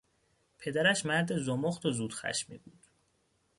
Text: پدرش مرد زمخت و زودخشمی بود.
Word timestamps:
پدرش 0.59 1.05
مرد 1.05 1.37
زمخت 1.39 1.85
و 1.85 1.91
زودخشمی 1.91 2.57
بود. 2.57 2.83